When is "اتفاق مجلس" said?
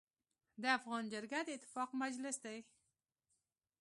1.57-2.37